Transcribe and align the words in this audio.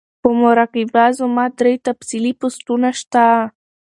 پۀ 0.21 0.29
مراقبه 0.41 1.05
زما 1.19 1.45
درې 1.59 1.73
تفصيلی 1.87 2.33
پوسټونه 2.39 2.89
شته 2.99 3.25